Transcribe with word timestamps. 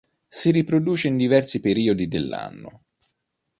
Si 0.27 0.49
riproduce 0.49 1.07
in 1.09 1.15
diversi 1.15 1.59
periodi 1.59 2.07
dell'anno. 2.07 2.85